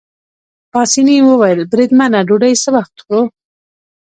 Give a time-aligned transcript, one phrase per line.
[0.71, 3.21] پاسیني وویل: بریدمنه ډوډۍ څه وخت خورو؟